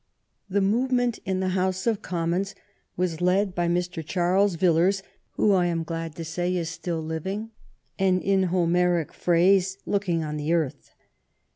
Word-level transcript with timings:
The 0.49 0.61
movement 0.61 1.19
in 1.25 1.41
the 1.41 1.49
Hous^ 1.49 1.85
of 1.85 2.01
Commons 2.01 2.55
was 2.97 3.21
led 3.21 3.53
by 3.53 3.67
Mr. 3.67 4.03
Charles 4.03 4.55
Villiers, 4.55 5.03
who, 5.33 5.53
I 5.53 5.67
am 5.67 5.83
glad 5.83 6.15
to 6.15 6.25
say, 6.25 6.55
is 6.55 6.69
still 6.71 7.03
living 7.03 7.51
and, 7.99 8.19
in 8.19 8.45
Homeric 8.47 9.13
phrase, 9.13 9.77
looking 9.85 10.23
on 10.23 10.37
the 10.37 10.53
earth. 10.53 10.95